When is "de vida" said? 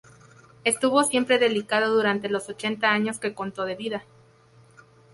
3.65-4.03